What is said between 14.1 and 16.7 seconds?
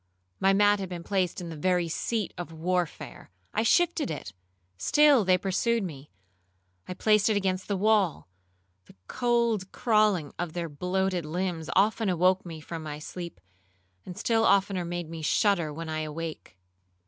still oftener made me shudder when awake.